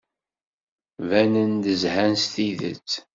[1.09, 2.91] Banen-d zhan s tidet.